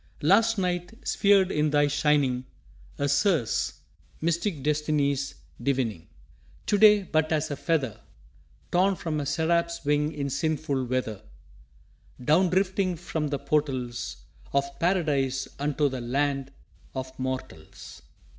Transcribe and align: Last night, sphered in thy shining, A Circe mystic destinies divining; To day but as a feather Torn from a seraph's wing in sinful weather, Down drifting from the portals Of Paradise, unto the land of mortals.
Last 0.23 0.57
night, 0.57 0.93
sphered 1.07 1.51
in 1.51 1.69
thy 1.69 1.85
shining, 1.85 2.45
A 2.97 3.07
Circe 3.07 3.81
mystic 4.19 4.63
destinies 4.63 5.35
divining; 5.61 6.07
To 6.65 6.79
day 6.79 7.03
but 7.03 7.31
as 7.31 7.51
a 7.51 7.55
feather 7.55 7.99
Torn 8.71 8.95
from 8.95 9.19
a 9.19 9.27
seraph's 9.27 9.85
wing 9.85 10.11
in 10.11 10.31
sinful 10.31 10.85
weather, 10.85 11.21
Down 12.19 12.49
drifting 12.49 12.95
from 12.95 13.27
the 13.27 13.37
portals 13.37 14.17
Of 14.51 14.79
Paradise, 14.79 15.47
unto 15.59 15.87
the 15.87 16.01
land 16.01 16.51
of 16.95 17.11
mortals. 17.19 18.01